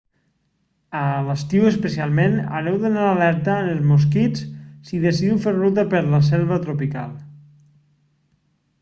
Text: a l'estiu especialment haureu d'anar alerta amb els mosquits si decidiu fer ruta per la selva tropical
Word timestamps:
a 0.99 1.01
l'estiu 1.27 1.67
especialment 1.71 2.39
haureu 2.45 2.79
d'anar 2.85 3.03
alerta 3.09 3.55
amb 3.59 3.75
els 3.75 3.85
mosquits 3.91 4.49
si 4.89 5.03
decidiu 5.07 5.39
fer 5.47 5.57
ruta 5.61 5.87
per 5.93 6.05
la 6.11 6.25
selva 6.33 6.61
tropical 6.69 7.17